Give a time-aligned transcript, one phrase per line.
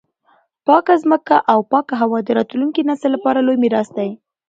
[0.65, 4.09] پاکه مځکه او پاکه هوا د راتلونکي نسل لپاره لوی میراث دی.